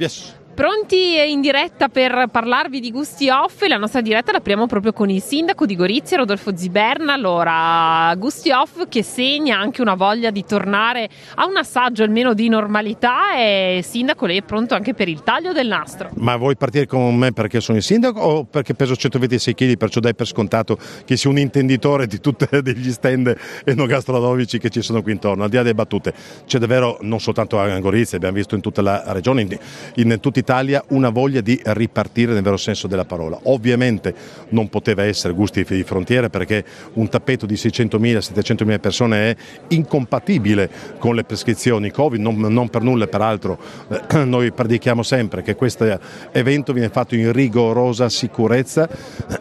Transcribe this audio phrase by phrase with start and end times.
[0.00, 0.32] Yes.
[0.60, 5.22] Pronti in diretta per parlarvi di gusti off la nostra diretta l'apriamo proprio con il
[5.22, 7.14] sindaco di Gorizia, Rodolfo Ziberna.
[7.14, 12.50] Allora, gusti off che segna anche una voglia di tornare a un assaggio almeno di
[12.50, 16.10] normalità e sindaco lei è pronto anche per il taglio del nastro.
[16.16, 20.00] Ma vuoi partire con me perché sono il sindaco o perché peso 126 kg perciò
[20.00, 22.46] dai per scontato che sia un intenditore di tutti
[22.76, 23.34] gli stand
[23.64, 26.12] enogastronomici che ci sono qui intorno, al di là delle battute.
[26.44, 29.58] C'è davvero non soltanto a Gorizia, abbiamo visto in tutta la regione, in,
[29.94, 33.38] in tutta Italia una voglia di ripartire nel vero senso della parola.
[33.44, 34.12] Ovviamente
[34.48, 39.36] non poteva essere gusti di frontiera perché un tappeto di 600.000-700.000 persone è
[39.68, 45.54] incompatibile con le prescrizioni Covid, non, non per nulla peraltro eh, noi predichiamo sempre che
[45.54, 46.00] questo
[46.32, 48.88] evento viene fatto in rigorosa sicurezza,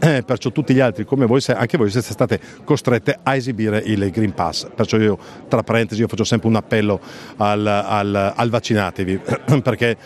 [0.00, 4.10] eh, perciò tutti gli altri come voi, anche voi siete state costrette a esibire il
[4.10, 5.18] Green Pass, perciò io
[5.48, 7.00] tra parentesi io faccio sempre un appello
[7.38, 9.20] al, al, al vaccinatevi
[9.62, 9.96] perché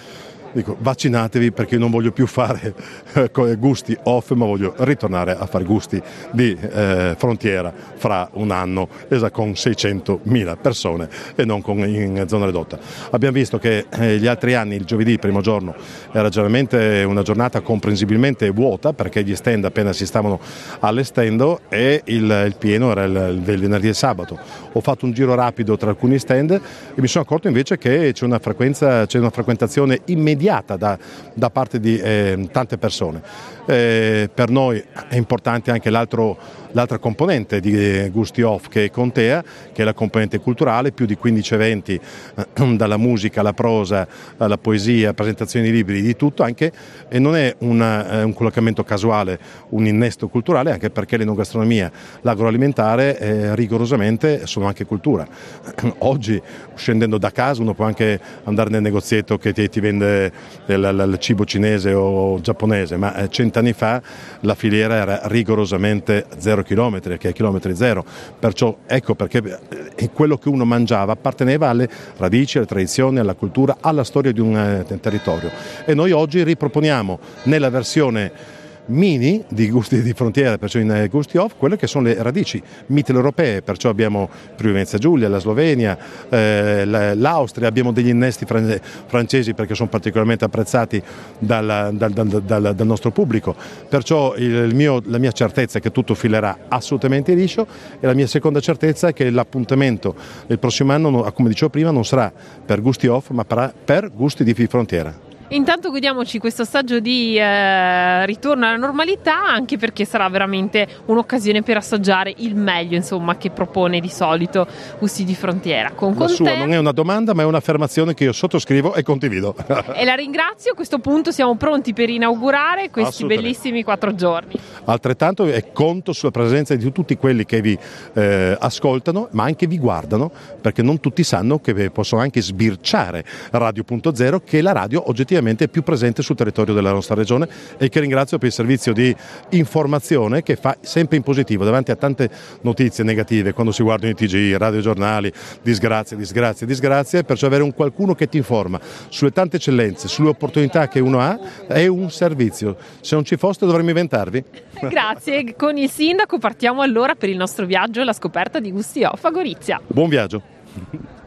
[0.52, 2.74] dico vaccinatevi perché io non voglio più fare
[3.14, 6.00] eh, gusti off ma voglio ritornare a fare gusti
[6.30, 8.88] di eh, frontiera fra un anno
[9.30, 12.78] con 600.000 persone e non con, in zona ridotta.
[13.10, 15.74] Abbiamo visto che eh, gli altri anni il giovedì, primo giorno,
[16.12, 20.40] era generalmente una giornata comprensibilmente vuota perché gli stand appena si stavano
[20.80, 24.38] allestendo e il, il pieno era il, il venerdì e sabato.
[24.72, 28.24] Ho fatto un giro rapido tra alcuni stand e mi sono accorto invece che c'è
[28.24, 30.98] una, c'è una frequentazione immediata immediata da,
[31.34, 33.22] da parte di eh, tante persone.
[33.64, 39.82] Eh, per noi è importante anche l'altra componente di Gusti Off che è Contea, che
[39.82, 44.06] è la componente culturale, più di 15 eventi eh, dalla musica alla prosa,
[44.38, 46.72] alla poesia, presentazioni di libri, di tutto, anche,
[47.08, 49.38] e non è una, eh, un collocamento casuale,
[49.70, 51.90] un innesto culturale, anche perché l'enogastronomia,
[52.22, 55.24] l'agroalimentare eh, rigorosamente sono anche cultura.
[55.98, 56.40] Oggi
[56.74, 60.31] scendendo da casa uno può anche andare nel negozietto che ti, ti vende
[60.66, 64.00] il, cibo cinese o giapponese, ma eh, cent'anni fa
[64.40, 68.04] la filiera era rigorosamente zero chilometri, che è chilometri zero,
[68.38, 69.60] perciò ecco perché
[69.94, 74.40] eh, quello che uno mangiava apparteneva alle radici, alle tradizioni, alla cultura, alla storia di
[74.40, 75.50] un eh, territorio.
[75.84, 81.36] E noi oggi riproponiamo nella versione mini di gusti di frontiera, perciò in eh, gusti
[81.36, 85.96] off, quelle che sono le radici mitteleuropee, perciò abbiamo Friuli Venezia Giulia, la Slovenia,
[86.28, 91.02] eh, l'Austria, abbiamo degli innesti francesi perché sono particolarmente apprezzati
[91.38, 93.54] dal, dal, dal, dal nostro pubblico,
[93.88, 97.66] perciò il mio, la mia certezza è che tutto filerà assolutamente liscio
[98.00, 100.14] e la mia seconda certezza è che l'appuntamento
[100.46, 102.32] del prossimo anno, come dicevo prima, non sarà
[102.64, 105.30] per gusti off ma per gusti di frontiera.
[105.48, 111.76] Intanto godiamoci questo assaggio di eh, ritorno alla normalità, anche perché sarà veramente un'occasione per
[111.76, 114.66] assaggiare il meglio, insomma, che propone di solito
[114.98, 115.90] Gusti di Frontiera.
[115.90, 116.56] Con, con la sua te...
[116.56, 119.54] non è una domanda, ma è un'affermazione che io sottoscrivo e condivido.
[119.94, 120.72] e la ringrazio.
[120.72, 124.54] A questo punto siamo pronti per inaugurare questi bellissimi quattro giorni.
[124.84, 127.78] Altrettanto conto sulla presenza di tutti quelli che vi
[128.14, 130.30] eh, ascoltano, ma anche vi guardano,
[130.60, 135.82] perché non tutti sanno che possono anche sbirciare Radio.0, che la radio oggettivamente ovviamente più
[135.82, 139.14] presente sul territorio della nostra regione e che ringrazio per il servizio di
[139.50, 142.30] informazione che fa sempre in positivo davanti a tante
[142.62, 148.14] notizie negative quando si guardano i TG, radiogiornali, disgrazie, disgrazie, disgrazie, perciò avere un qualcuno
[148.14, 152.76] che ti informa sulle tante eccellenze, sulle opportunità che uno ha è un servizio.
[153.00, 154.44] Se non ci foste dovremmo inventarvi.
[154.88, 159.24] Grazie, con il sindaco partiamo allora per il nostro viaggio alla scoperta di Gusti Off
[159.24, 159.80] a Gorizia.
[159.86, 161.11] Buon viaggio.